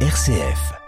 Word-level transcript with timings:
RCF. 0.00 0.85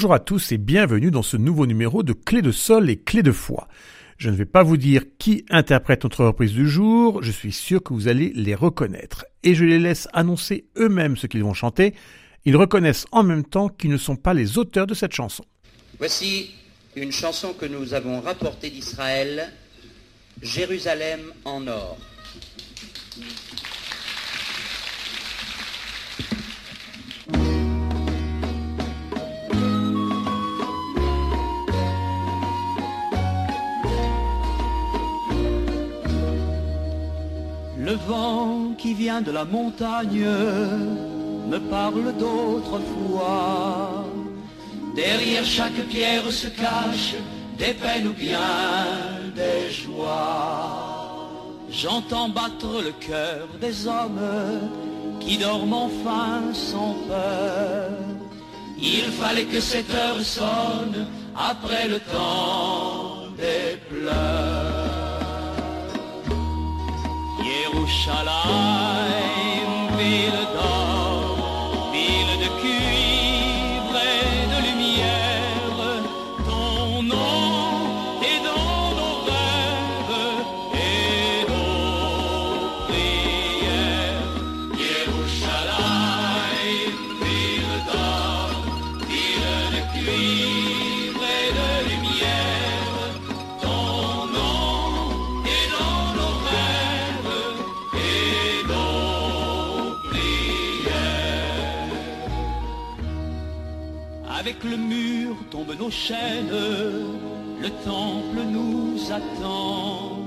Bonjour 0.00 0.14
à 0.14 0.18
tous 0.18 0.50
et 0.52 0.56
bienvenue 0.56 1.10
dans 1.10 1.22
ce 1.22 1.36
nouveau 1.36 1.66
numéro 1.66 2.02
de 2.02 2.14
Clé 2.14 2.40
de 2.40 2.52
Sol 2.52 2.88
et 2.88 2.96
Clé 2.96 3.22
de 3.22 3.32
Foi. 3.32 3.68
Je 4.16 4.30
ne 4.30 4.34
vais 4.34 4.46
pas 4.46 4.62
vous 4.62 4.78
dire 4.78 5.02
qui 5.18 5.44
interprète 5.50 6.04
notre 6.04 6.24
reprise 6.24 6.54
du 6.54 6.70
jour, 6.70 7.22
je 7.22 7.30
suis 7.30 7.52
sûr 7.52 7.82
que 7.82 7.92
vous 7.92 8.08
allez 8.08 8.32
les 8.34 8.54
reconnaître. 8.54 9.26
Et 9.42 9.54
je 9.54 9.62
les 9.66 9.78
laisse 9.78 10.08
annoncer 10.14 10.64
eux-mêmes 10.78 11.18
ce 11.18 11.26
qu'ils 11.26 11.44
vont 11.44 11.52
chanter. 11.52 11.94
Ils 12.46 12.56
reconnaissent 12.56 13.04
en 13.12 13.22
même 13.22 13.44
temps 13.44 13.68
qu'ils 13.68 13.90
ne 13.90 13.98
sont 13.98 14.16
pas 14.16 14.32
les 14.32 14.56
auteurs 14.56 14.86
de 14.86 14.94
cette 14.94 15.12
chanson. 15.12 15.44
Voici 15.98 16.48
une 16.96 17.12
chanson 17.12 17.52
que 17.52 17.66
nous 17.66 17.92
avons 17.92 18.22
rapportée 18.22 18.70
d'Israël, 18.70 19.52
Jérusalem 20.40 21.20
en 21.44 21.66
or. 21.66 21.98
Le 37.90 37.96
vent 37.96 38.74
qui 38.78 38.94
vient 38.94 39.20
de 39.20 39.32
la 39.32 39.44
montagne 39.44 40.24
me 41.52 41.58
parle 41.58 42.16
d'autrefois. 42.16 44.04
Derrière 44.94 45.44
chaque 45.44 45.82
pierre 45.88 46.30
se 46.30 46.46
cachent 46.46 47.16
des 47.58 47.74
peines 47.74 48.06
ou 48.06 48.12
bien 48.12 48.38
des 49.34 49.72
joies. 49.72 51.30
J'entends 51.68 52.28
battre 52.28 52.80
le 52.80 52.92
cœur 52.92 53.48
des 53.60 53.88
hommes 53.88 54.70
qui 55.18 55.36
dorment 55.38 55.82
enfin 55.88 56.42
sans 56.52 56.94
peur. 57.08 57.90
Il 58.78 59.06
fallait 59.20 59.46
que 59.46 59.58
cette 59.58 59.92
heure 59.92 60.20
sonne 60.20 61.08
après 61.34 61.88
le 61.88 61.98
temps 61.98 63.32
des 63.36 63.80
pleurs. 63.88 64.69
Yerushalayim, 67.50 69.70
nos 105.80 105.90
chaînes, 105.90 106.50
le 107.64 107.70
temple 107.84 108.40
nous 108.46 108.98
attend. 109.10 110.18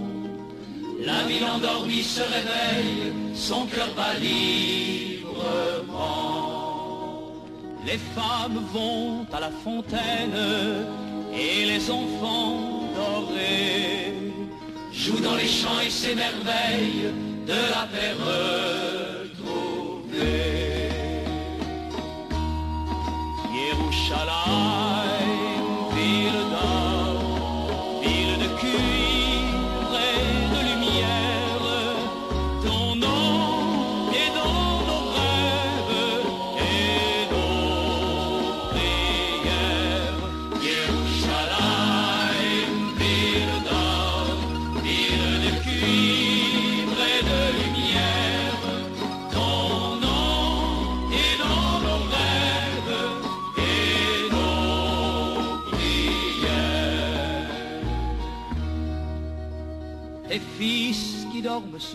La 1.05 1.23
ville 1.27 1.45
endormie 1.45 2.01
se 2.01 2.21
réveille, 2.21 3.13
son 3.35 3.65
cœur 3.67 3.89
bat 3.95 4.15
librement. 4.19 5.33
Les 7.85 7.99
femmes 8.15 8.59
vont 8.73 9.27
à 9.31 9.39
la 9.41 9.51
fontaine 9.63 10.39
et 11.33 11.65
les 11.65 11.91
enfants 11.91 12.89
dorés 12.95 14.15
jouent 14.91 15.23
dans 15.29 15.35
les 15.35 15.47
champs 15.47 15.81
et 15.85 15.89
s'émerveillent 15.89 17.11
de 17.45 17.59
la 17.75 17.83
paix 17.93 18.13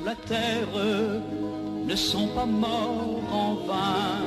la 0.04 0.15
terre 0.15 0.69
ne 1.87 1.97
sont 1.97 2.28
pas 2.28 2.47
morts 2.47 3.22
en 3.32 3.54
vain. 3.66 4.21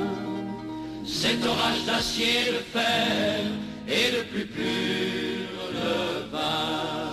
Cet 1.05 1.45
orage 1.45 1.85
d'acier, 1.85 2.51
de 2.57 2.63
fer 2.77 3.39
et 3.87 4.11
de 4.17 4.21
plus 4.31 4.45
pur 4.45 5.47
le 5.73 6.29
vin. 6.31 7.11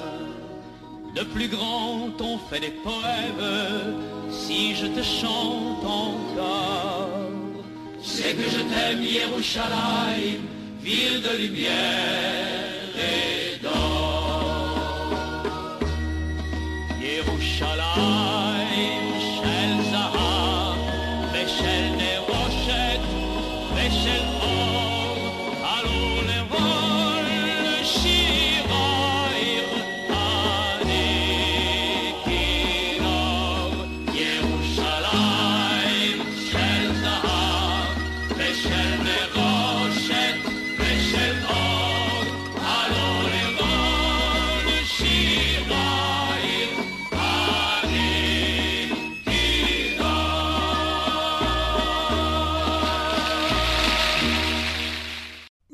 De 1.15 1.25
plus 1.25 1.49
grand 1.49 2.11
on 2.21 2.39
fait 2.49 2.61
des 2.61 2.75
poèmes 2.89 3.95
si 4.31 4.75
je 4.75 4.87
te 4.87 5.03
chante 5.03 5.85
encore. 5.85 7.09
C'est 8.03 8.35
que 8.35 8.49
je 8.55 8.63
t'aime 8.71 9.03
Yerushalayim, 9.03 10.43
ville 10.83 11.21
de 11.23 11.37
lumière 11.43 12.69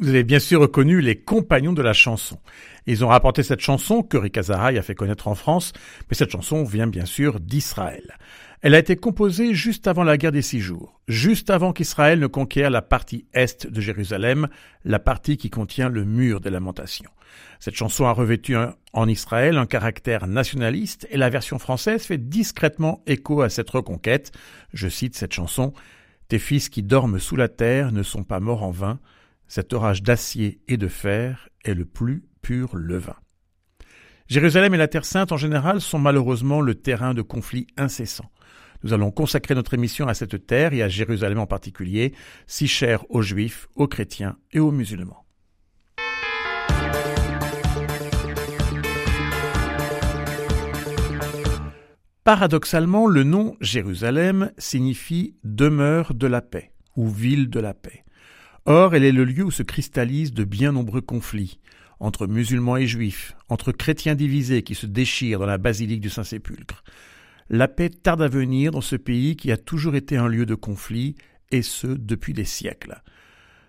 avez 0.08 0.24
bien 0.24 0.38
sûr 0.38 0.60
reconnu 0.60 1.00
les 1.00 1.16
compagnons 1.16 1.72
de 1.72 1.82
la 1.82 1.92
chanson. 1.92 2.38
Ils 2.86 3.04
ont 3.04 3.08
rapporté 3.08 3.42
cette 3.42 3.60
chanson 3.60 4.02
que 4.02 4.16
Rick 4.16 4.36
a 4.38 4.82
fait 4.82 4.94
connaître 4.94 5.28
en 5.28 5.34
France, 5.34 5.72
mais 6.08 6.16
cette 6.16 6.30
chanson 6.30 6.64
vient 6.64 6.86
bien 6.86 7.06
sûr 7.06 7.40
d'Israël. 7.40 8.16
Elle 8.60 8.74
a 8.74 8.78
été 8.78 8.96
composée 8.96 9.52
juste 9.52 9.86
avant 9.86 10.04
la 10.04 10.16
guerre 10.16 10.32
des 10.32 10.40
six 10.40 10.60
jours, 10.60 10.98
juste 11.06 11.50
avant 11.50 11.74
qu'Israël 11.74 12.18
ne 12.18 12.26
conquiert 12.26 12.70
la 12.70 12.80
partie 12.80 13.26
est 13.34 13.66
de 13.66 13.80
Jérusalem, 13.80 14.48
la 14.86 14.98
partie 14.98 15.36
qui 15.36 15.50
contient 15.50 15.90
le 15.90 16.04
mur 16.04 16.40
des 16.40 16.48
lamentations. 16.48 17.10
Cette 17.60 17.74
chanson 17.74 18.06
a 18.06 18.12
revêtu 18.12 18.56
en 18.94 19.08
Israël 19.08 19.58
un 19.58 19.66
caractère 19.66 20.26
nationaliste 20.26 21.06
et 21.10 21.18
la 21.18 21.28
version 21.28 21.58
française 21.58 22.04
fait 22.04 22.16
discrètement 22.16 23.02
écho 23.06 23.42
à 23.42 23.50
cette 23.50 23.68
reconquête. 23.68 24.32
Je 24.72 24.88
cite 24.88 25.14
cette 25.14 25.34
chanson 25.34 25.74
Tes 26.28 26.38
fils 26.38 26.70
qui 26.70 26.82
dorment 26.82 27.18
sous 27.18 27.36
la 27.36 27.48
terre 27.48 27.92
ne 27.92 28.02
sont 28.02 28.24
pas 28.24 28.40
morts 28.40 28.62
en 28.62 28.70
vain. 28.70 28.98
Cet 29.48 29.72
orage 29.72 30.02
d'acier 30.02 30.60
et 30.68 30.76
de 30.76 30.88
fer 30.88 31.48
est 31.64 31.74
le 31.74 31.84
plus 31.84 32.24
pur 32.42 32.74
levain. 32.74 33.16
Jérusalem 34.26 34.74
et 34.74 34.78
la 34.78 34.88
Terre 34.88 35.04
Sainte 35.04 35.32
en 35.32 35.36
général 35.36 35.80
sont 35.80 35.98
malheureusement 35.98 36.60
le 36.60 36.74
terrain 36.74 37.12
de 37.12 37.22
conflits 37.22 37.66
incessants. 37.76 38.30
Nous 38.82 38.92
allons 38.92 39.10
consacrer 39.10 39.54
notre 39.54 39.74
émission 39.74 40.08
à 40.08 40.14
cette 40.14 40.46
terre 40.46 40.72
et 40.72 40.82
à 40.82 40.88
Jérusalem 40.88 41.38
en 41.38 41.46
particulier, 41.46 42.14
si 42.46 42.68
chère 42.68 43.04
aux 43.10 43.22
juifs, 43.22 43.66
aux 43.76 43.88
chrétiens 43.88 44.36
et 44.52 44.60
aux 44.60 44.70
musulmans. 44.70 45.24
Paradoxalement, 52.24 53.06
le 53.06 53.22
nom 53.22 53.54
Jérusalem 53.60 54.50
signifie 54.56 55.36
demeure 55.44 56.14
de 56.14 56.26
la 56.26 56.40
paix 56.40 56.72
ou 56.96 57.08
ville 57.08 57.50
de 57.50 57.60
la 57.60 57.74
paix. 57.74 58.04
Or, 58.66 58.94
elle 58.94 59.04
est 59.04 59.12
le 59.12 59.24
lieu 59.24 59.44
où 59.44 59.50
se 59.50 59.62
cristallisent 59.62 60.32
de 60.32 60.44
bien 60.44 60.72
nombreux 60.72 61.02
conflits 61.02 61.58
entre 62.00 62.26
musulmans 62.26 62.76
et 62.76 62.86
juifs, 62.86 63.36
entre 63.48 63.72
chrétiens 63.72 64.14
divisés 64.14 64.62
qui 64.62 64.74
se 64.74 64.86
déchirent 64.86 65.38
dans 65.38 65.46
la 65.46 65.58
basilique 65.58 66.00
du 66.00 66.10
Saint-Sépulcre. 66.10 66.84
La 67.50 67.68
paix 67.68 67.88
tarde 67.88 68.22
à 68.22 68.28
venir 68.28 68.72
dans 68.72 68.80
ce 68.80 68.96
pays 68.96 69.36
qui 69.36 69.52
a 69.52 69.56
toujours 69.56 69.94
été 69.94 70.16
un 70.16 70.28
lieu 70.28 70.46
de 70.46 70.54
conflit, 70.54 71.14
et 71.50 71.62
ce 71.62 71.86
depuis 71.86 72.32
des 72.32 72.44
siècles. 72.44 73.00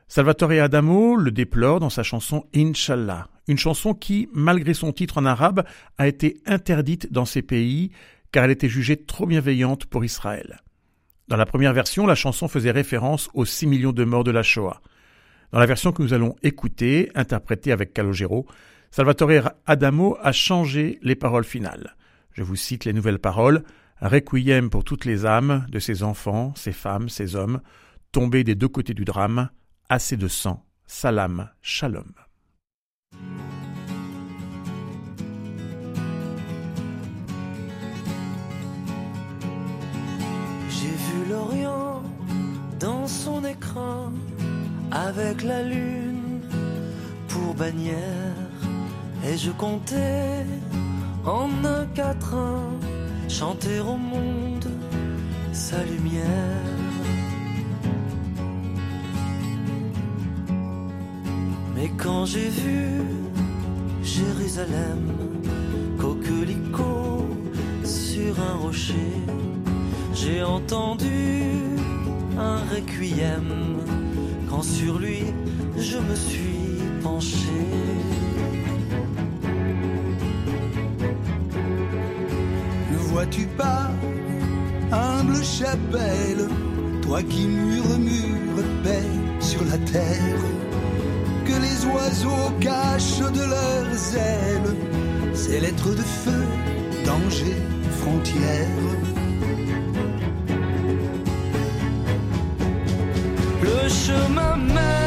Salvatore 0.08 0.52
Adamo 0.52 1.16
le 1.16 1.32
déplore 1.32 1.80
dans 1.80 1.90
sa 1.90 2.04
chanson 2.04 2.46
Inshallah, 2.56 3.28
une 3.48 3.58
chanson 3.58 3.94
qui, 3.94 4.30
malgré 4.34 4.74
son 4.74 4.92
titre 4.92 5.18
en 5.18 5.26
arabe, 5.26 5.66
a 5.98 6.08
été 6.08 6.42
interdite 6.46 7.12
dans 7.12 7.26
ces 7.26 7.42
pays 7.42 7.92
car 8.32 8.46
elle 8.46 8.52
était 8.52 8.70
jugée 8.70 8.98
trop 8.98 9.26
bienveillante 9.26 9.86
pour 9.86 10.04
Israël. 10.04 10.58
Dans 11.28 11.38
la 11.38 11.46
première 11.46 11.74
version, 11.74 12.06
la 12.06 12.14
chanson 12.14 12.48
faisait 12.48 12.72
référence 12.72 13.30
aux 13.34 13.46
6 13.46 13.66
millions 13.66 13.92
de 13.92 14.04
morts 14.04 14.24
de 14.24 14.32
la 14.32 14.44
Shoah. 14.44 14.82
Dans 15.52 15.60
la 15.60 15.66
version 15.66 15.92
que 15.92 16.04
nous 16.04 16.14
allons 16.14 16.36
écouter, 16.44 17.10
interprétée 17.16 17.72
avec 17.72 17.94
Calogero, 17.94 18.46
Salvatore 18.92 19.52
Adamo 19.66 20.18
a 20.22 20.32
changé 20.32 21.00
les 21.02 21.16
paroles 21.16 21.44
finales. 21.44 21.96
Je 22.32 22.44
vous 22.44 22.56
cite 22.56 22.86
les 22.86 22.94
nouvelles 22.94 23.20
paroles. 23.20 23.64
Requiem 24.02 24.70
pour 24.70 24.84
toutes 24.84 25.06
les 25.06 25.26
âmes 25.26 25.66
de 25.70 25.80
ces 25.80 26.04
enfants, 26.04 26.54
ces 26.56 26.74
femmes, 26.74 27.10
ces 27.10 27.36
hommes, 27.36 27.62
tombés 28.12 28.44
des 28.44 28.56
deux 28.56 28.68
côtés 28.68 28.94
du 28.94 29.06
drame, 29.06 29.50
assez 29.90 30.18
de 30.18 30.28
sang, 30.28 30.64
salam, 30.86 31.50
shalom. 31.62 32.12
l'Orient 41.30 42.04
dans 42.80 43.08
son 43.08 43.44
écran 43.44 44.12
avec 44.92 45.44
la 45.44 45.64
lune 45.64 46.42
pour 47.28 47.54
bannière 47.56 48.36
et 49.28 49.38
je 49.38 49.52
comptais 49.52 50.46
en 51.26 51.50
un 51.66 51.86
quatrain 51.96 52.70
chanter 53.28 53.80
au 53.80 53.98
monde 53.98 54.70
sa 55.52 55.84
lumière. 55.84 56.76
Mais 61.76 61.90
quand 61.98 62.26
j'ai 62.26 62.50
vu 62.50 63.02
Jérusalem, 64.04 65.04
coquelicot 66.00 67.26
sur 67.84 68.40
un 68.40 68.56
rocher, 68.56 69.14
j'ai 70.16 70.42
entendu 70.44 71.52
un 72.38 72.60
requiem 72.74 73.78
quand 74.50 74.64
sur 74.64 74.98
lui 74.98 75.24
je 75.78 75.98
me 75.98 76.16
suis 76.16 76.80
penché. 77.04 77.60
Ne 82.92 82.98
vois-tu 83.10 83.46
pas, 83.58 83.92
humble 84.92 85.44
chapelle, 85.44 86.48
toi 87.02 87.22
qui 87.22 87.48
murmures 87.48 88.64
paix 88.84 89.10
sur 89.42 89.64
la 89.66 89.78
terre, 89.80 90.44
que 91.46 91.56
les 91.66 91.86
oiseaux 91.94 92.52
cachent 92.62 93.32
de 93.34 93.44
leurs 93.56 94.16
ailes 94.16 94.76
ces 95.34 95.60
lettres 95.60 95.90
de 95.90 96.06
feu, 96.24 96.44
danger, 97.06 97.58
frontières 98.00 99.05
Le 103.66 103.90
chemin 103.90 104.58
mène 104.58 105.05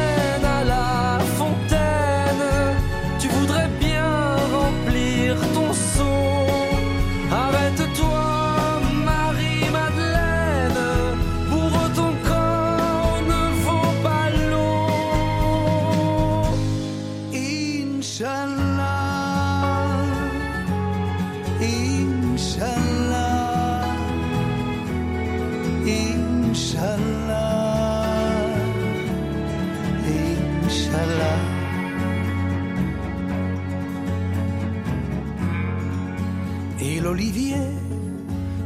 l'olivier 37.09 37.65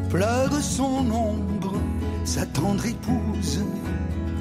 pleure 0.09 0.53
son 0.59 0.99
ombre, 1.29 1.75
sa 2.25 2.45
tendre 2.45 2.85
épouse, 2.85 3.63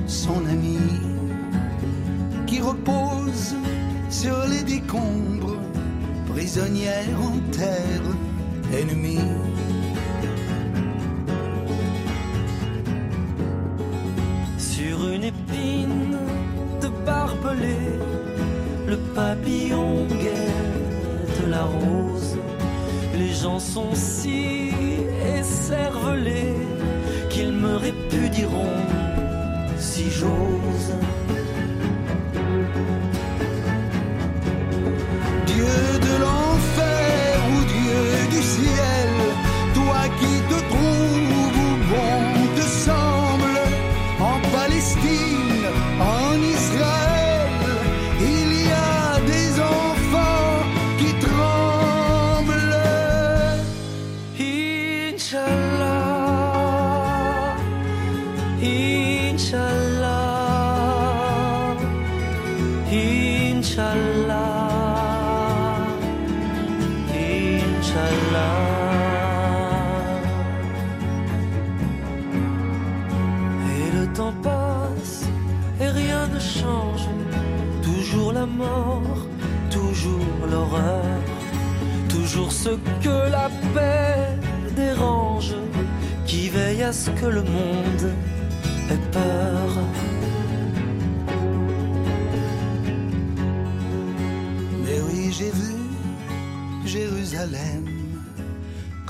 son 0.09 0.45
amie, 0.55 0.99
qui 2.49 2.61
repose 2.61 3.55
sur 4.11 4.37
les 4.51 4.65
décombres, 4.65 5.57
prisonnière 6.33 7.19
en 7.31 7.39
terre 7.53 8.09
ennemie. 8.81 9.31
Sur 14.59 14.97
une 15.15 15.25
épine 15.33 16.19
de 16.83 16.89
barbelé, 17.07 17.79
le 18.89 18.97
papillon 19.15 19.82
gens 23.43 23.59
sont 23.59 23.93
si 23.95 24.71
écervelés 25.37 26.55
qu'ils 27.29 27.53
me 27.53 27.75
répudieront 27.75 28.79
si 29.79 30.05
j'ose. 30.11 30.93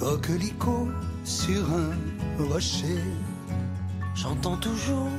Coquelicot 0.03 0.89
sur 1.25 1.63
un 1.73 2.45
rocher. 2.45 2.99
J'entends 4.17 4.57
toujours 4.57 5.13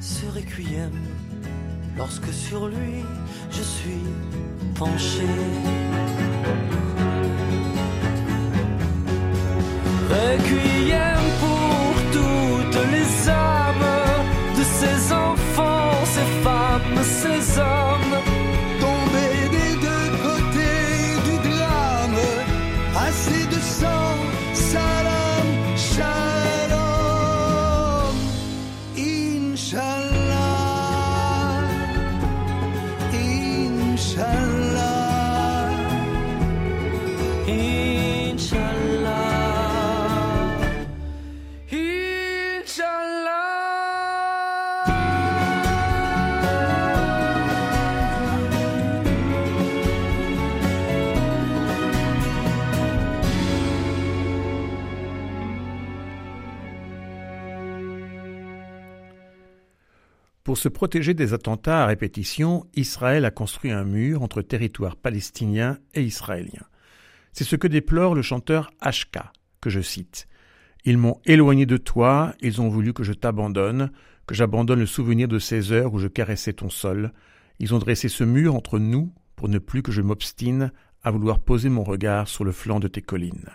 ce 0.00 0.26
requiem 0.26 0.92
lorsque 1.96 2.32
sur 2.32 2.68
lui 2.68 3.02
je 3.50 3.62
suis 3.62 4.04
penché. 4.76 5.26
Requiem 10.08 11.23
Pour 60.54 60.60
se 60.60 60.68
protéger 60.68 61.14
des 61.14 61.34
attentats 61.34 61.82
à 61.82 61.86
répétition, 61.86 62.64
Israël 62.76 63.24
a 63.24 63.32
construit 63.32 63.72
un 63.72 63.82
mur 63.82 64.22
entre 64.22 64.40
territoires 64.40 64.94
palestiniens 64.94 65.80
et 65.94 66.04
israéliens. 66.04 66.68
C'est 67.32 67.42
ce 67.42 67.56
que 67.56 67.66
déplore 67.66 68.14
le 68.14 68.22
chanteur 68.22 68.70
Ashka, 68.80 69.32
que 69.60 69.68
je 69.68 69.80
cite. 69.80 70.28
Ils 70.84 70.96
m'ont 70.96 71.20
éloigné 71.24 71.66
de 71.66 71.76
toi, 71.76 72.36
ils 72.40 72.60
ont 72.60 72.68
voulu 72.68 72.92
que 72.92 73.02
je 73.02 73.12
t'abandonne, 73.12 73.90
que 74.28 74.36
j'abandonne 74.36 74.78
le 74.78 74.86
souvenir 74.86 75.26
de 75.26 75.40
ces 75.40 75.72
heures 75.72 75.92
où 75.92 75.98
je 75.98 76.06
caressais 76.06 76.52
ton 76.52 76.70
sol. 76.70 77.12
Ils 77.58 77.74
ont 77.74 77.80
dressé 77.80 78.08
ce 78.08 78.22
mur 78.22 78.54
entre 78.54 78.78
nous 78.78 79.12
pour 79.34 79.48
ne 79.48 79.58
plus 79.58 79.82
que 79.82 79.90
je 79.90 80.02
m'obstine 80.02 80.70
à 81.02 81.10
vouloir 81.10 81.40
poser 81.40 81.68
mon 81.68 81.82
regard 81.82 82.28
sur 82.28 82.44
le 82.44 82.52
flanc 82.52 82.78
de 82.78 82.86
tes 82.86 83.02
collines. 83.02 83.50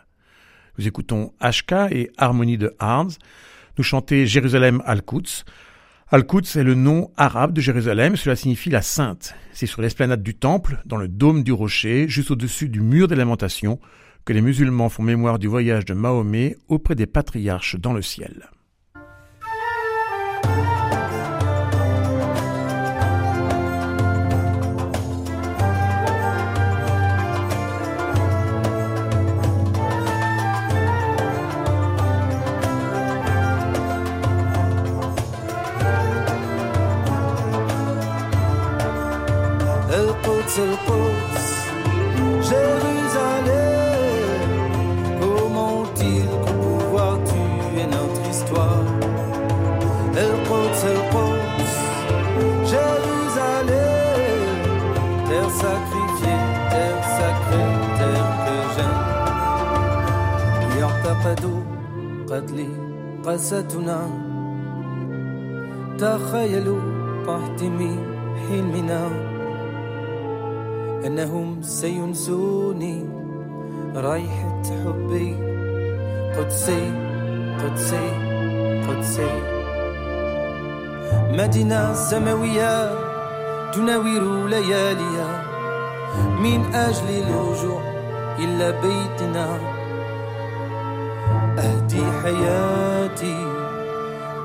Nous 0.77 0.85
écoutons 0.85 1.31
Ashka 1.39 1.87
et 1.91 2.11
Harmonie 2.17 2.57
de 2.57 2.75
Harnes 2.77 3.13
nous 3.77 3.85
chanter 3.85 4.27
Jérusalem 4.27 4.83
Al-Quds. 4.85 5.45
Al-Quds 6.11 6.57
est 6.57 6.63
le 6.63 6.73
nom 6.73 7.11
arabe 7.17 7.53
de 7.53 7.61
Jérusalem, 7.61 8.15
cela 8.15 8.35
signifie 8.35 8.71
la 8.71 8.81
sainte. 8.81 9.35
C'est 9.53 9.67
sur 9.67 9.83
l'esplanade 9.83 10.23
du 10.23 10.33
temple, 10.33 10.81
dans 10.87 10.97
le 10.97 11.07
dôme 11.07 11.43
du 11.43 11.51
rocher, 11.51 12.07
juste 12.07 12.31
au-dessus 12.31 12.67
du 12.67 12.81
mur 12.81 13.07
des 13.07 13.15
lamentations, 13.15 13.79
que 14.25 14.33
les 14.33 14.41
musulmans 14.41 14.89
font 14.89 15.03
mémoire 15.03 15.37
du 15.37 15.45
voyage 15.45 15.85
de 15.85 15.93
Mahomet 15.93 16.57
auprès 16.67 16.95
des 16.95 17.05
patriarches 17.05 17.75
dans 17.79 17.93
le 17.93 18.01
ciel. 18.01 18.49
قستنا 63.39 63.99
تخيلوا 65.97 66.81
تحتمي 67.27 67.95
حلمنا. 68.43 69.03
إنهم 71.07 71.61
سينسوني 71.61 73.05
رايحة 73.95 74.63
حبي. 74.63 75.35
قدسي 76.37 76.91
قدسي 77.63 78.07
قدسي. 78.87 79.31
مدينة 81.31 81.93
سماوية 81.93 82.91
تناور 83.71 84.47
لياليها. 84.47 85.31
من 86.43 86.75
أجل 86.75 87.09
الرجوع 87.23 87.81
إلى 88.39 88.67
بيتنا. 88.83 89.78
أهدي 91.59 92.03
حياتي 92.23 93.37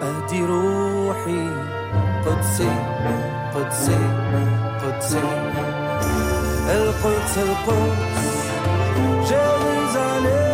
أهدي 0.02 0.40
روحي. 0.46 1.74
قدسي 2.26 2.70
قدسي 3.54 3.98
قدسي 4.82 5.18
القدس 6.68 7.38
القدس 7.38 8.24
Jérusalem 9.28 10.53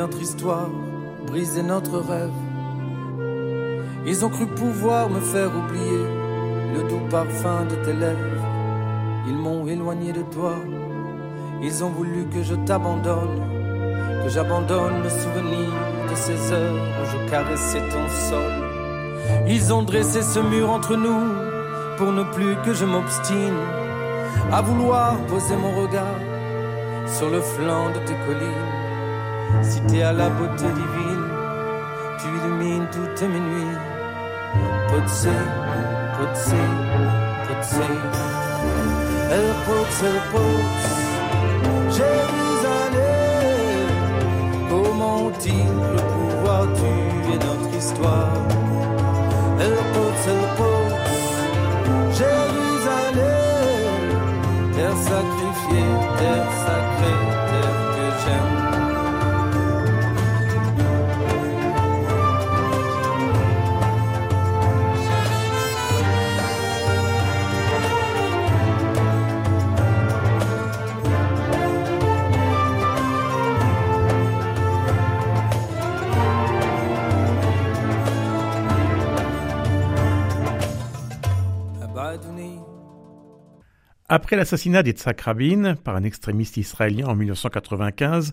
notre 0.00 0.22
histoire, 0.22 0.70
briser 1.26 1.62
notre 1.62 1.98
rêve. 1.98 2.40
Ils 4.06 4.24
ont 4.24 4.30
cru 4.30 4.46
pouvoir 4.46 5.10
me 5.10 5.20
faire 5.20 5.50
oublier 5.54 6.04
le 6.74 6.88
doux 6.88 7.06
parfum 7.10 7.66
de 7.68 7.76
tes 7.84 7.92
lèvres. 7.92 8.46
Ils 9.28 9.36
m'ont 9.36 9.66
éloigné 9.66 10.10
de 10.14 10.22
toi. 10.22 10.54
Ils 11.62 11.84
ont 11.84 11.90
voulu 11.90 12.24
que 12.32 12.42
je 12.42 12.54
t'abandonne, 12.66 13.42
que 14.22 14.30
j'abandonne 14.30 15.02
le 15.02 15.10
souvenir 15.10 15.68
de 16.10 16.14
ces 16.14 16.52
heures 16.54 16.82
où 16.98 17.04
je 17.12 17.30
caressais 17.30 17.86
ton 17.94 18.06
sol. 18.28 18.52
Ils 19.48 19.70
ont 19.74 19.82
dressé 19.82 20.22
ce 20.22 20.40
mur 20.40 20.70
entre 20.70 20.96
nous 20.96 21.24
pour 21.98 22.10
ne 22.10 22.22
plus 22.34 22.56
que 22.64 22.72
je 22.72 22.86
m'obstine 22.86 23.62
à 24.50 24.62
vouloir 24.62 25.18
poser 25.26 25.56
mon 25.56 25.72
regard 25.82 26.20
sur 27.06 27.28
le 27.28 27.42
flanc 27.42 27.90
de 27.90 28.00
tes 28.06 28.18
collines. 28.26 28.79
Si 29.62 29.80
t'es 29.82 30.02
à 30.02 30.12
la 30.12 30.28
beauté 30.30 30.64
divine, 30.64 31.28
tu 32.18 32.26
illumines 32.28 32.88
toutes 32.92 33.22
mes 33.22 33.40
nuits. 33.40 33.78
Qudsé, 34.90 35.30
Qudsé, 36.16 36.62
Qudsé. 37.46 37.88
El 39.30 39.48
Quds, 39.64 39.98
El 40.08 40.18
Quds, 40.32 40.86
Jérusalem. 41.96 43.10
Comment 44.68 45.30
il 45.46 45.70
peut 45.92 46.06
pouvoir, 46.14 46.62
tu 46.74 46.90
es 47.32 47.38
notre 47.46 47.72
histoire? 47.76 48.36
El 49.60 49.76
Quds, 49.92 50.24
El 50.34 50.44
Quds, 50.58 50.94
Jérusalem, 52.18 53.30
terre 54.74 55.00
sacrifiée, 55.10 55.92
terre 56.18 56.50
sacrée, 56.64 56.89
Après 84.12 84.34
l'assassinat 84.34 84.82
d'Yitzhak 84.82 85.20
Rabin 85.20 85.76
par 85.76 85.94
un 85.94 86.02
extrémiste 86.02 86.56
israélien 86.56 87.06
en 87.06 87.14
1995, 87.14 88.32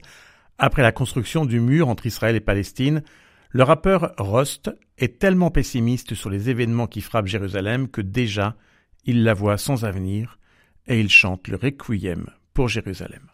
après 0.58 0.82
la 0.82 0.92
construction 0.92 1.46
du 1.46 1.60
mur 1.60 1.88
entre 1.88 2.08
Israël 2.08 2.36
et 2.36 2.40
Palestine, 2.40 3.04
le 3.52 3.62
rappeur 3.62 4.16
Rost 4.18 4.72
est 4.98 5.20
tellement 5.20 5.52
pessimiste 5.52 6.16
sur 6.16 6.32
les 6.32 6.50
événements 6.50 6.88
qui 6.88 7.02
frappent 7.02 7.28
Jérusalem 7.28 7.90
que 7.90 8.02
déjà 8.02 8.56
il 9.06 9.24
la 9.24 9.36
voit 9.36 9.60
sans 9.60 9.86
avenir 9.86 10.40
et 10.88 11.00
il 11.00 11.12
chante 11.12 11.48
le 11.48 11.58
requiem 11.58 12.26
pour 12.56 12.70
Jérusalem. 12.70 13.28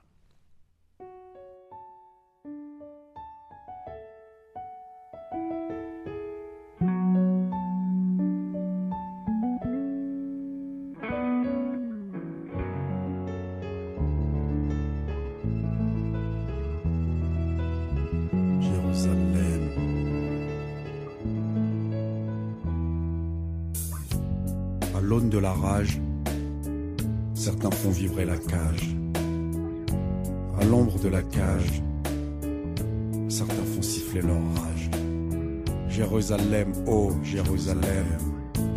Jérusalem, 36.24 36.72
oh 36.88 37.12
Jérusalem, 37.22 38.06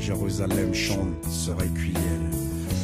Jérusalem 0.00 0.74
chante 0.74 1.24
ce 1.28 1.52
requiem. 1.52 2.25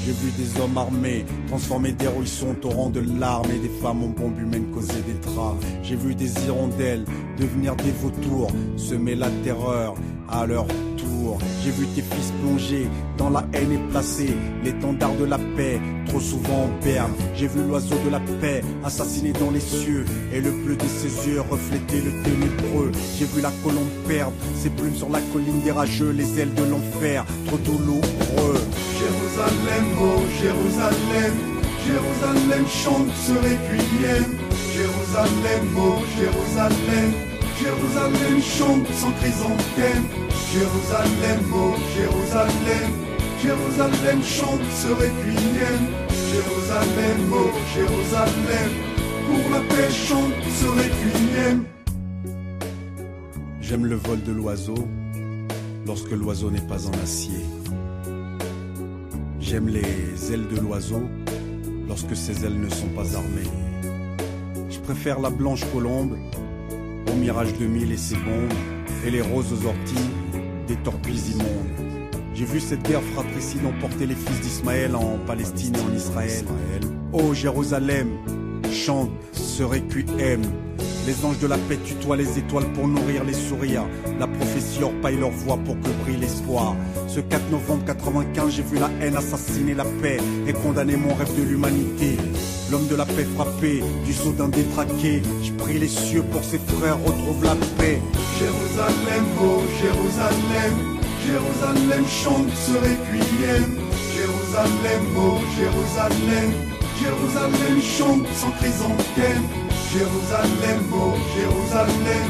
J'ai 0.04 0.12
vu 0.12 0.32
des 0.37 0.61
hommes 0.61 0.76
armés 0.76 1.25
transformer 1.47 1.92
des 1.92 2.09
ruisseaux 2.09 2.49
en 2.49 2.54
torrents 2.54 2.90
de 2.90 3.00
larmes 3.21 3.50
et 3.54 3.59
des 3.59 3.71
femmes 3.80 4.02
en 4.02 4.09
bombes 4.09 4.38
humaines 4.40 4.66
causer 4.75 5.00
des 5.06 5.30
drames. 5.30 5.59
J'ai 5.82 5.94
vu 5.94 6.14
des 6.14 6.32
hirondelles 6.44 7.04
devenir 7.38 7.76
des 7.76 7.92
vautours, 7.92 8.50
semer 8.76 9.14
la 9.14 9.28
terreur 9.44 9.94
à 10.28 10.47
leur 10.47 10.66
tour. 10.97 11.38
J'ai 11.62 11.71
vu 11.71 11.87
tes 11.94 12.02
fils 12.02 12.32
plonger 12.42 12.88
dans 13.16 13.30
la 13.30 13.44
haine 13.52 13.73
et 13.73 13.90
placer 13.90 14.35
l'étendard 14.64 15.14
de 15.14 15.25
la 15.25 15.38
paix, 15.38 15.80
trop 16.06 16.21
souvent 16.21 16.64
en 16.64 16.85
berne. 16.85 17.12
J'ai 17.37 17.47
vu 17.47 17.61
l'oiseau 17.62 17.94
de 18.04 18.11
la 18.11 18.21
paix 18.40 18.62
assassiné 18.85 19.32
dans 19.32 19.50
les 19.50 19.61
cieux 19.61 20.04
et 20.32 20.40
le 20.40 20.50
bleu 20.50 20.75
de 20.75 20.87
ses 20.87 21.28
yeux 21.28 21.40
refléter 21.42 22.00
le 22.00 22.11
ténébreux. 22.23 22.90
J'ai 23.18 23.26
vu 23.26 23.40
la 23.40 23.52
colombe 23.62 23.90
perdre 24.09 24.32
ses 24.56 24.71
plumes 24.71 24.97
sur 24.97 25.11
la 25.11 25.21
colline 25.32 25.61
des 25.62 25.71
rageux, 25.71 26.11
les 26.11 26.40
ailes 26.40 26.54
de 26.54 26.64
l'enfer, 26.64 27.25
trop 27.47 27.59
douloureux. 27.59 28.61
Jérusalem, 28.99 29.85
Jérusalem, 30.40 31.34
Jérusalem 31.87 32.66
chante 32.66 33.12
ce 33.25 33.32
requiem. 33.32 34.38
Jérusalem, 34.75 35.64
oh 35.76 36.02
Jérusalem, 36.16 37.12
Jérusalem 37.61 38.42
chante 38.42 38.88
son 38.94 39.12
chrysanthème. 39.20 40.04
Jérusalem, 40.52 41.40
oh 41.54 41.75
Jérusalem, 41.94 42.90
Jérusalem 43.42 44.22
chante 44.22 44.66
ce 44.75 44.88
requiem. 44.88 45.81
Jérusalem, 46.33 47.33
oh 47.33 47.50
Jérusalem, 47.74 48.70
pour 49.26 49.50
la 49.52 49.61
paix 49.68 49.90
chante 49.90 50.33
ce. 50.59 50.62
J'aime 53.61 53.87
le 53.87 53.96
vol 53.96 54.22
de 54.22 54.33
l'oiseau 54.33 54.74
lorsque 55.87 56.11
l'oiseau 56.11 56.50
n'est 56.50 56.66
pas 56.68 56.87
en 56.87 56.92
acier. 57.02 57.40
J'aime 59.42 59.68
les 59.68 60.33
ailes 60.33 60.46
de 60.46 60.61
l'oiseau 60.61 61.02
lorsque 61.88 62.14
ses 62.14 62.44
ailes 62.46 62.61
ne 62.61 62.68
sont 62.68 62.88
pas 62.94 63.16
armées. 63.16 63.50
Je 64.70 64.78
préfère 64.78 65.18
la 65.18 65.31
blanche 65.31 65.64
colombe 65.72 66.16
au 67.12 67.16
mirage 67.16 67.52
de 67.59 67.66
mille 67.66 67.90
et 67.90 67.96
ses 67.96 68.14
bombes 68.14 68.52
et 69.05 69.11
les 69.11 69.20
roses 69.20 69.52
aux 69.52 69.66
orties 69.66 70.11
des 70.68 70.76
torpilles 70.76 71.33
immondes. 71.33 72.14
J'ai 72.35 72.44
vu 72.44 72.61
cette 72.61 72.83
guerre 72.85 73.02
fratricide 73.14 73.66
emporter 73.66 74.07
les 74.07 74.14
fils 74.14 74.40
d'Ismaël 74.40 74.94
en 74.94 75.18
Palestine 75.26 75.74
et 75.74 75.81
en 75.81 75.94
Israël. 75.94 76.44
Oh 77.12 77.35
Jérusalem, 77.35 78.11
chante 78.70 79.11
ce 79.33 79.64
requiem. 79.64 80.42
Les 81.04 81.24
anges 81.24 81.38
de 81.40 81.48
la 81.48 81.58
paix 81.58 81.78
tutoient 81.84 82.16
les 82.16 82.38
étoiles 82.38 82.72
pour 82.74 82.86
nourrir 82.86 83.24
les 83.24 83.32
sourires. 83.32 83.84
La 84.20 84.28
prophétie 84.28 84.78
paille 85.02 85.16
leur 85.16 85.30
voix 85.30 85.56
pour 85.56 85.74
que 85.80 85.88
brille 86.04 86.18
l'espoir. 86.18 86.76
Ce 87.08 87.18
4 87.18 87.50
novembre 87.50 87.84
95, 87.86 88.54
j'ai 88.54 88.62
vu 88.62 88.78
la 88.78 88.88
haine 89.00 89.16
assassiner 89.16 89.74
la 89.74 89.84
paix 89.84 90.18
et 90.46 90.52
condamner 90.52 90.96
mon 90.96 91.12
rêve 91.14 91.34
de 91.36 91.42
l'humanité. 91.42 92.16
L'homme 92.70 92.86
de 92.86 92.94
la 92.94 93.04
paix 93.04 93.26
frappé 93.34 93.82
du 94.04 94.12
saut 94.12 94.32
d'un 94.32 94.48
détraqué. 94.48 95.22
Je 95.42 95.52
prie 95.52 95.78
les 95.78 95.88
cieux 95.88 96.22
pour 96.22 96.44
ses 96.44 96.58
frères 96.58 96.98
retrouvent 97.04 97.44
la 97.44 97.56
paix. 97.78 98.00
Jérusalem, 98.38 99.24
oh 99.42 99.60
Jérusalem, 99.80 100.98
Jérusalem 101.26 102.04
chante 102.06 102.50
ce 102.54 102.72
requiem. 102.72 103.78
Jérusalem, 104.14 105.02
oh 105.18 105.38
Jérusalem, 105.58 106.52
Jérusalem 107.00 107.82
chante 107.82 108.26
son 108.36 108.50
chrysanthème. 108.52 109.62
Jérusalem, 109.92 110.81
oh 110.94 111.12
Jérusalem, 111.37 112.28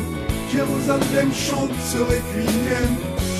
Jérusalem 0.50 1.32
chante 1.32 1.70
ce 1.80 1.98
requiem. 1.98 2.88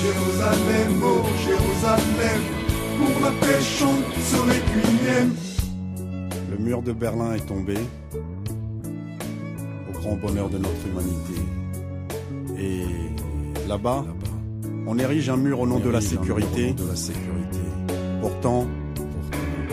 Jérusalem, 0.01 1.03
oh 1.03 1.23
Jérusalem, 1.43 2.41
pour 2.97 3.19
la 3.21 3.31
paix 3.41 3.61
chante 3.61 4.05
ce 4.29 4.37
requiem. 4.37 5.33
Le 6.51 6.57
mur 6.57 6.81
de 6.81 6.93
Berlin 6.93 7.33
est 7.33 7.45
tombé 7.45 7.75
au 9.89 9.91
grand 9.99 10.15
bonheur 10.15 10.49
de 10.49 10.57
notre 10.57 10.87
humanité. 10.87 11.41
Et 12.57 13.67
là-bas, 13.67 14.05
on 14.87 14.97
érige 14.99 15.29
un 15.29 15.37
mur 15.37 15.59
au 15.59 15.67
nom 15.67 15.79
de 15.79 15.89
la 15.89 15.99
sécurité. 15.99 16.73
Pourtant, 18.21 18.67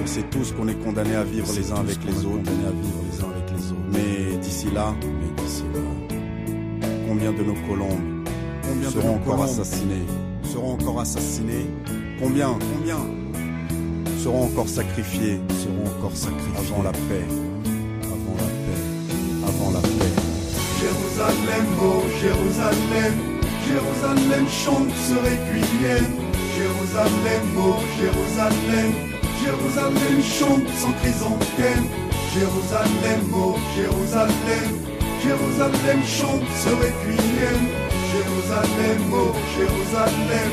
on 0.02 0.06
sait 0.06 0.24
tous 0.28 0.50
qu'on 0.52 0.66
est 0.66 0.82
condamnés 0.84 1.14
à 1.14 1.22
vivre 1.22 1.46
les 1.56 1.70
uns 1.70 1.76
avec 1.76 1.98
les 2.04 2.24
autres. 2.24 2.50
Mais 4.62 5.42
d'ici 5.42 5.62
là, 5.72 5.80
combien 7.08 7.32
de 7.32 7.42
nos 7.42 7.54
colombes 7.66 8.28
seront 8.92 9.14
encore 9.14 9.42
assassinés 9.44 10.04
Seront 10.42 10.74
encore 10.74 11.00
assassinés 11.00 11.66
Combien? 12.20 12.58
Combien? 12.76 12.98
Seront 14.22 14.44
encore 14.44 14.68
sacrifiés 14.68 15.40
Seront 15.48 15.86
encore 15.96 16.14
sacrifiés 16.14 16.58
avant 16.58 16.82
la 16.82 16.92
paix. 16.92 17.24
Avant 18.04 18.36
la 18.36 18.50
paix. 18.66 19.48
Avant 19.48 19.70
la 19.70 19.80
paix. 19.80 20.12
Jérusalem, 20.78 21.66
oh 21.82 22.02
Jérusalem, 22.20 23.14
Jérusalem 23.66 24.46
chante 24.46 24.90
ce 25.08 25.14
requiem. 25.14 26.04
Jérusalem, 26.56 27.44
oh 27.56 27.76
Jérusalem, 27.98 28.92
Jérusalem 29.42 30.22
chante 30.22 30.68
son 30.78 30.92
chrysanthème. 31.00 31.99
Jérusalem, 32.32 33.34
oh 33.34 33.56
Jérusalem, 33.74 34.70
Jérusalem 35.20 36.00
chante 36.04 36.46
ce 36.54 36.68
requiem. 36.68 37.58
Jérusalem, 38.12 39.00
oh 39.12 39.34
Jérusalem, 39.56 40.52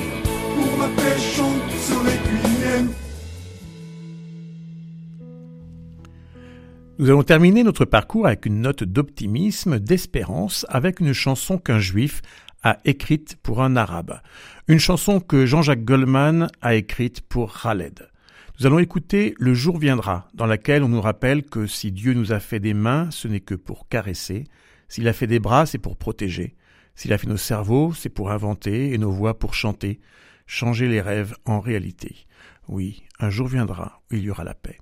pour 0.56 0.80
la 0.82 0.88
paix 0.96 1.20
chante 1.20 1.72
ce 1.78 1.94
requiem. 1.94 2.90
Nous 6.98 7.10
allons 7.12 7.22
terminer 7.22 7.64
notre 7.64 7.86
parcours 7.86 8.26
avec 8.26 8.48
une 8.48 8.62
note 8.62 8.84
d'optimisme, 8.84 9.78
d'espérance, 9.78 10.66
avec 10.70 11.00
une 11.00 11.14
chanson 11.14 11.60
qu'un 11.60 11.78
juif 11.78 12.24
a 12.64 12.80
écrite 12.86 13.38
pour 13.44 13.62
un 13.62 13.76
arabe. 13.76 14.20
Une 14.68 14.80
chanson 14.80 15.20
que 15.20 15.46
Jean-Jacques 15.46 15.86
Goldman 15.86 16.48
a 16.60 16.74
écrite 16.74 17.22
pour 17.22 17.62
Khaled. 17.62 18.10
Nous 18.60 18.66
allons 18.66 18.80
écouter 18.80 19.36
Le 19.38 19.54
jour 19.54 19.78
viendra, 19.78 20.28
dans 20.34 20.48
laquelle 20.48 20.82
on 20.82 20.90
nous 20.90 21.02
rappelle 21.02 21.44
que 21.44 21.68
si 21.68 21.92
Dieu 21.92 22.16
nous 22.16 22.32
a 22.32 22.40
fait 22.40 22.60
des 22.60 22.74
mains, 22.74 23.12
ce 23.12 23.28
n'est 23.28 23.40
que 23.40 23.54
pour 23.54 23.88
caresser, 23.88 24.46
s'il 24.88 25.08
a 25.08 25.14
fait 25.14 25.28
des 25.28 25.38
bras, 25.38 25.68
c'est 25.68 25.78
pour 25.78 25.96
protéger, 25.96 26.56
s'il 26.96 27.14
a 27.14 27.20
fait 27.20 27.28
nos 27.28 27.38
cerveaux, 27.38 27.94
c'est 27.94 28.10
pour 28.10 28.32
inventer, 28.32 28.94
et 28.94 28.98
nos 28.98 29.12
voix 29.12 29.38
pour 29.38 29.54
chanter, 29.54 30.00
changer 30.48 30.88
les 30.88 31.02
rêves 31.02 31.36
en 31.46 31.60
réalité. 31.60 32.26
Oui, 32.68 33.04
un 33.20 33.30
jour 33.30 33.48
viendra 33.48 34.02
où 34.12 34.16
il 34.16 34.24
y 34.24 34.32
aura 34.32 34.44
la 34.44 34.56
paix. 34.56 34.80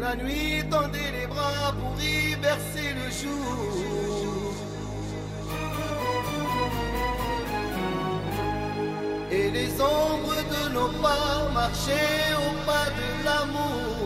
la 0.00 0.16
nuit 0.16 0.64
tendait 0.70 1.12
les 1.20 1.26
bras 1.26 1.74
pour 1.78 1.94
y 2.02 2.34
bercer 2.36 2.90
le 3.00 3.08
jour. 3.20 4.54
Et 9.30 9.50
les 9.50 9.70
ombres 9.80 10.42
de 10.54 10.62
nos 10.74 10.88
pas 11.02 11.50
marchaient 11.52 12.32
au 12.44 12.50
pas 12.68 12.88
de 13.00 13.08
l'amour. 13.26 14.00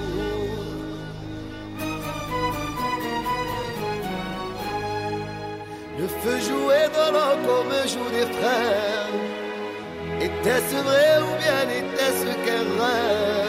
Le 5.98 6.06
feu 6.08 6.38
jouait 6.48 6.88
dans 6.96 7.10
l'eau 7.14 7.34
comme 7.46 7.74
joue 7.92 8.10
des 8.10 8.28
frères. 8.36 9.14
Était-ce 10.20 10.76
vrai 10.88 11.10
ou 11.26 11.32
bien 11.42 11.62
était-ce 11.80 12.30
qu'un 12.44 12.66
rêve? 12.82 13.43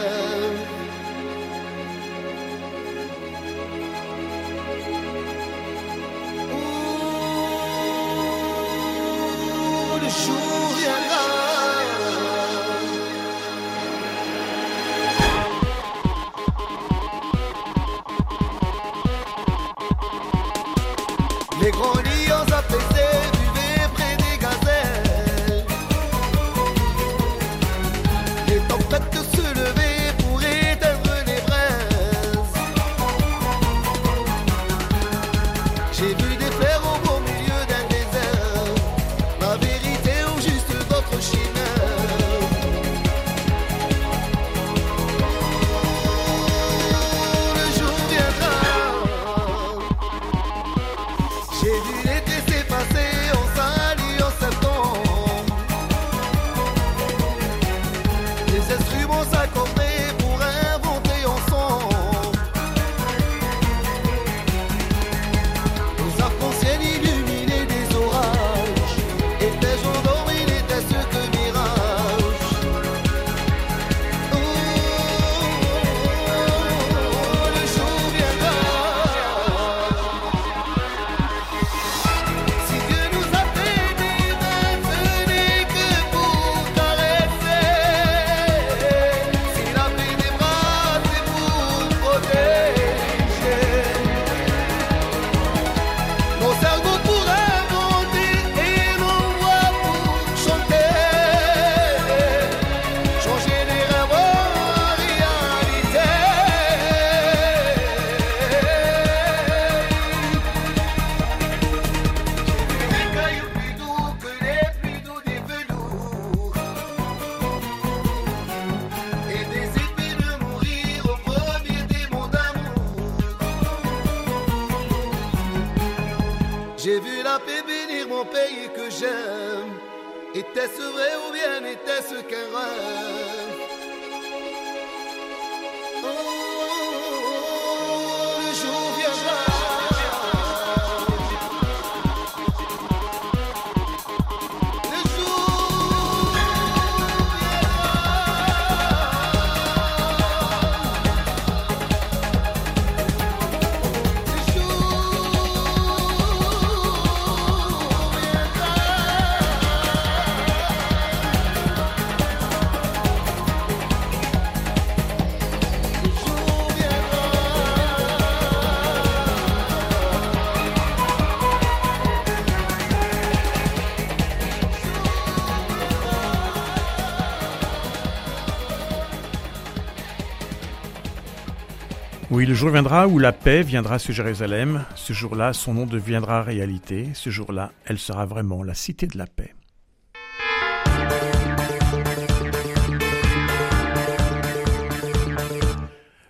Le 182.46 182.54
jour 182.54 182.70
viendra 182.70 183.08
où 183.08 183.18
la 183.18 183.32
paix 183.32 183.62
viendra 183.62 183.98
sur 183.98 184.14
Jérusalem. 184.14 184.84
Ce 184.94 185.12
jour-là, 185.12 185.52
son 185.52 185.74
nom 185.74 185.84
deviendra 185.84 186.42
réalité. 186.42 187.08
Ce 187.12 187.28
jour-là, 187.28 187.72
elle 187.86 187.98
sera 187.98 188.24
vraiment 188.24 188.62
la 188.62 188.72
cité 188.72 189.08
de 189.08 189.18
la 189.18 189.26
paix. 189.26 189.52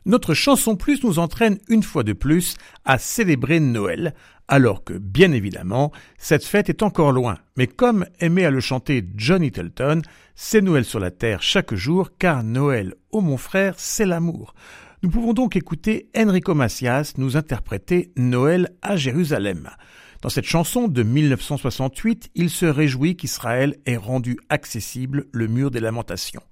Notre 0.07 0.33
chanson 0.33 0.75
plus 0.75 1.05
nous 1.05 1.19
entraîne 1.19 1.59
une 1.69 1.83
fois 1.83 2.03
de 2.03 2.15
plus 2.15 2.57
à 2.87 2.97
célébrer 2.97 3.61
Noël, 3.61 4.15
alors 4.49 4.85
que, 4.85 4.95
bien 4.95 5.33
évidemment, 5.33 5.93
cette 6.17 6.45
fête 6.47 6.71
est 6.71 6.83
encore 6.83 7.13
loin. 7.13 7.37
Mais 7.59 7.67
comme 7.67 8.07
aimait 8.21 8.47
à 8.47 8.51
le 8.51 8.61
chanter 8.61 9.05
John 9.17 9.43
Littleton, 9.43 10.01
c'est 10.35 10.63
Noël 10.63 10.87
sur 10.87 11.01
la 11.01 11.11
terre 11.11 11.43
chaque 11.43 11.75
jour, 11.75 12.11
car 12.19 12.43
Noël, 12.43 12.95
ô 13.11 13.21
mon 13.21 13.37
frère, 13.37 13.75
c'est 13.77 14.07
l'amour. 14.07 14.55
Nous 15.07 15.13
pouvons 15.13 15.35
donc 15.35 15.55
écouter 15.55 16.11
Enrico 16.19 16.53
Macias 16.53 17.13
nous 17.17 17.37
interpréter 17.37 18.11
Noël 18.17 18.75
à 18.83 18.97
Jérusalem. 18.97 19.71
Dans 20.21 20.29
cette 20.29 20.47
chanson 20.47 20.89
de 20.89 21.05
1968, 21.05 22.31
il 22.35 22.51
se 22.51 22.67
réjouit 22.67 23.17
qu'Israël 23.17 23.77
ait 23.87 23.97
rendu 23.97 24.37
accessible 24.49 25.27
le 25.31 25.47
mur 25.47 25.71
des 25.71 25.79
lamentations. 25.79 26.43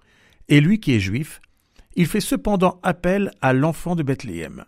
Et 0.47 0.61
lui 0.61 0.79
qui 0.79 0.93
est 0.93 1.01
juif, 1.01 1.41
il 1.97 2.07
fait 2.07 2.21
cependant 2.21 2.79
appel 2.85 3.33
à 3.43 3.53
l'enfant 3.53 3.97
de 3.97 4.05
Bethléem, 4.05 4.65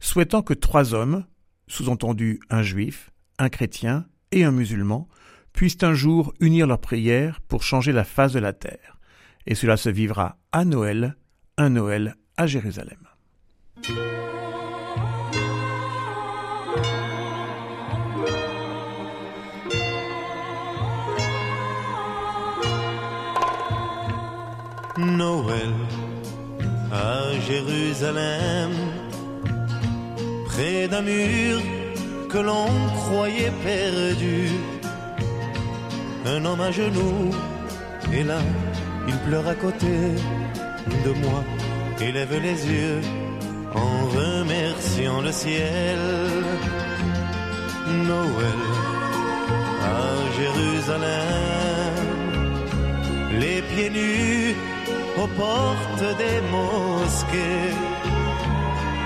souhaitant 0.00 0.42
que 0.42 0.52
trois 0.52 0.92
hommes, 0.92 1.24
sous-entendu 1.68 2.40
un 2.50 2.64
juif, 2.64 3.12
un 3.38 3.50
chrétien 3.50 4.04
et 4.32 4.42
un 4.42 4.50
musulman, 4.50 5.06
puissent 5.52 5.84
un 5.84 5.94
jour 5.94 6.34
unir 6.40 6.66
leurs 6.66 6.80
prières 6.80 7.40
pour 7.42 7.62
changer 7.62 7.92
la 7.92 8.02
face 8.02 8.32
de 8.32 8.40
la 8.40 8.52
terre. 8.52 8.98
Et 9.46 9.54
cela 9.54 9.76
se 9.76 9.90
vivra 9.90 10.38
à 10.50 10.64
Noël, 10.64 11.16
un 11.56 11.70
Noël 11.70 12.16
à 12.36 12.48
Jérusalem. 12.48 13.11
Noël 13.82 13.98
à 26.92 27.40
Jérusalem, 27.40 28.70
près 30.46 30.86
d'un 30.86 31.02
mur 31.02 31.60
que 32.28 32.38
l'on 32.38 32.68
croyait 32.94 33.50
perdu. 33.64 34.48
Un 36.24 36.44
homme 36.44 36.60
à 36.60 36.70
genoux, 36.70 37.32
et 38.12 38.22
là, 38.22 38.38
il 39.08 39.16
pleure 39.26 39.48
à 39.48 39.56
côté 39.56 40.14
de 41.04 41.10
moi, 41.20 41.42
élève 42.00 42.40
les 42.40 42.66
yeux 42.66 43.00
en 43.74 44.06
remerciant 44.18 45.20
le 45.20 45.32
ciel. 45.32 45.98
Noël 48.06 48.62
à 49.82 50.32
Jérusalem, 50.38 51.94
les 53.40 53.62
pieds 53.62 53.90
nus 53.90 54.56
aux 55.18 55.26
portes 55.26 56.16
des 56.22 56.40
mosquées. 56.50 57.74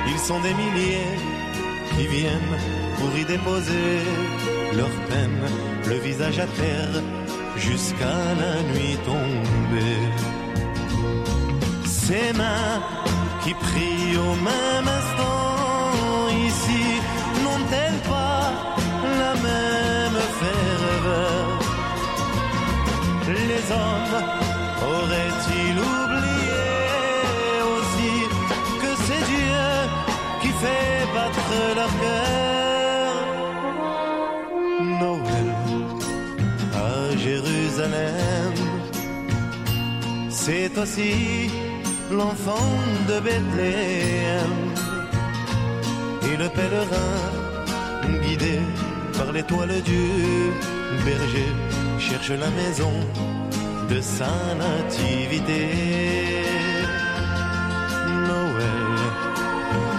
Ils 0.09 0.19
sont 0.19 0.41
des 0.41 0.55
milliers 0.55 1.15
qui 1.97 2.07
viennent 2.07 2.57
pour 2.99 3.19
y 3.19 3.25
déposer 3.25 3.99
leur 4.75 4.91
peine, 5.09 5.43
le 5.89 5.97
visage 5.97 6.39
à 6.39 6.47
terre 6.47 7.03
jusqu'à 7.57 8.19
la 8.43 8.63
nuit 8.71 8.99
tombée. 9.05 10.03
Ces 11.85 12.33
mains 12.35 12.81
qui 13.47 13.55
prient 13.55 14.17
au 14.29 14.35
même 14.51 14.89
instant. 14.99 16.29
Ici 16.49 16.85
n'ont-elles 17.45 18.03
pas 18.15 18.43
la 19.23 19.35
même 19.49 20.21
ferveur? 20.41 21.47
Les 23.29 23.65
hommes 23.81 24.17
auraient-ils 24.97 25.79
oublié 25.95 26.67
aussi 27.75 28.15
que 28.83 28.91
c'est 29.05 29.25
Dieu 29.33 29.67
qui 30.43 30.51
fait 30.63 30.99
battre 31.15 31.51
leur 31.79 31.93
cœur? 32.03 33.15
Noël 35.03 35.51
à 36.89 37.17
Jérusalem, 37.25 38.55
c'est 40.31 40.73
aussi 40.79 41.15
l'enfant 42.11 42.71
de 43.09 43.21
Bethléem 43.21 44.55
et 46.23 46.37
le 46.37 46.49
pèlerin 46.49 47.17
guidé 48.23 48.61
par 49.17 49.33
l'étoile 49.33 49.83
du 49.83 50.05
berger 51.05 51.53
cherche 51.99 52.31
la 52.31 52.51
maison 52.51 52.93
de 53.91 54.01
sa 54.01 54.33
nativité. 54.55 55.69
Noël 58.29 58.89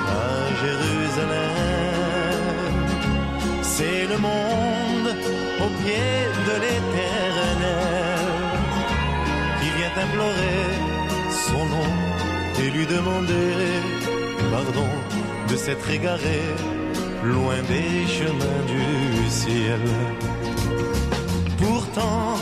à 0.08 0.30
Jérusalem, 0.62 2.08
c'est 3.62 4.06
le 4.08 4.17
monde 4.17 5.10
au 5.65 5.70
pied 5.82 6.12
de 6.48 6.56
l'éternel 6.63 8.20
qui 9.60 9.70
vient 9.78 9.96
implorer 10.04 10.66
et 12.60 12.70
lui 12.70 12.86
demander 12.86 13.50
pardon 14.52 14.89
de 15.50 15.56
s'être 15.56 15.89
égaré 15.89 16.41
loin 17.24 17.60
des 17.74 18.08
chemins 18.08 18.63
du 18.74 19.30
ciel. 19.30 19.82
Pourtant, 21.58 22.36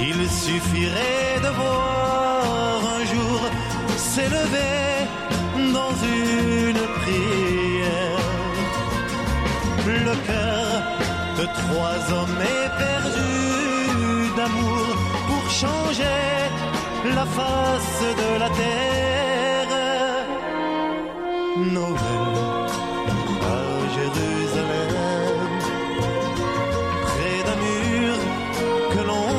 il 0.00 0.18
suffirait 0.28 1.40
de 1.46 1.50
voir 1.60 2.80
un 2.98 3.04
jour 3.12 3.40
s'élever 3.96 4.82
dans 5.78 5.94
une 6.04 6.82
prière 7.00 8.22
le 9.86 10.14
cœur 10.28 10.82
de 11.38 11.44
trois 11.60 11.98
hommes 12.14 12.42
éperdus 12.64 14.36
d'amour 14.36 14.86
pour 15.28 15.50
changer 15.50 16.20
la 17.04 17.26
face 17.26 18.02
de 18.22 18.38
la 18.38 18.48
terre. 18.50 19.31
Noël 21.70 22.66
à 23.42 23.60
Jérusalem, 23.94 25.48
près 27.06 27.38
d'un 27.46 27.58
mur 27.66 28.14
que 28.92 29.02
l'on 29.08 29.30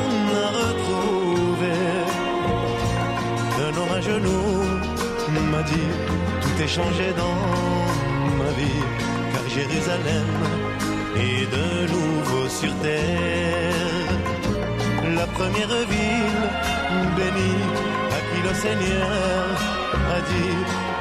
a 0.43 0.47
retrouvé. 0.61 1.75
Un 3.65 3.77
homme 3.77 3.93
à 3.97 4.01
genoux 4.01 4.63
m'a 5.51 5.63
dit 5.63 5.91
tout 6.41 6.63
est 6.63 6.67
changé 6.67 7.13
dans 7.17 7.41
ma 8.39 8.51
vie, 8.57 8.83
car 9.33 9.45
Jérusalem 9.49 10.29
est 11.15 11.45
de 11.57 11.91
nouveau 11.91 12.47
sur 12.47 12.73
terre. 12.81 14.11
La 15.15 15.27
première 15.27 15.75
ville 15.93 16.43
bénie 17.17 17.63
à 18.15 18.19
qui 18.27 18.39
le 18.47 18.53
Seigneur 18.53 19.72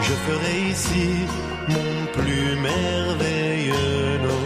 Je 0.00 0.12
ferai 0.12 0.70
ici 0.70 1.26
mon 1.68 2.06
plus 2.12 2.56
merveilleux 2.60 4.18
Noël. 4.22 4.42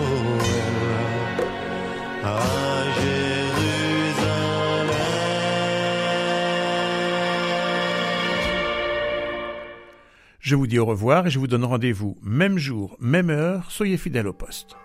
Je 10.46 10.54
vous 10.54 10.68
dis 10.68 10.78
au 10.78 10.84
revoir 10.84 11.26
et 11.26 11.30
je 11.30 11.40
vous 11.40 11.48
donne 11.48 11.64
rendez-vous 11.64 12.18
même 12.22 12.56
jour, 12.56 12.96
même 13.00 13.30
heure, 13.30 13.72
soyez 13.72 13.96
fidèles 13.96 14.28
au 14.28 14.32
poste. 14.32 14.76